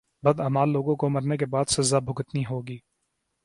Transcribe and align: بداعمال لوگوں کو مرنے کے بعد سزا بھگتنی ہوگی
بداعمال 0.23 0.69
لوگوں 0.69 0.95
کو 0.95 1.09
مرنے 1.09 1.37
کے 1.37 1.45
بعد 1.45 1.69
سزا 1.69 1.99
بھگتنی 1.99 2.43
ہوگی 2.49 2.77